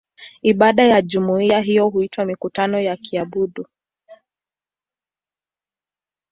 Ibada 0.41 0.89
za 0.89 1.01
jumuiya 1.01 1.59
hii 1.59 1.79
huitwa 1.79 2.25
"mikutano 2.25 2.79
ya 2.81 2.97
kuabudu". 3.09 3.65